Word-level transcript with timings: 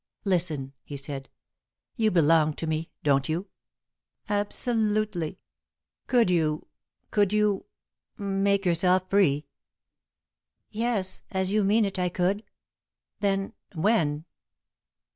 "Listen," 0.25 0.73
he 0.83 0.97
said. 0.97 1.29
"You 1.95 2.09
belong 2.09 2.55
to 2.55 2.65
me, 2.65 2.89
don't 3.03 3.29
you?" 3.29 3.49
"Absolutely." 4.29 5.37
"Could 6.07 6.31
you 6.31 6.65
could 7.11 7.31
you 7.31 7.65
make 8.17 8.65
yourself 8.65 9.07
free?" 9.11 9.45
"Yes, 10.71 11.21
as 11.29 11.51
you 11.51 11.63
mean 11.63 11.85
it, 11.85 11.99
I 11.99 12.09
could." 12.09 12.43
"Then 13.19 13.53
when?" 13.75 14.25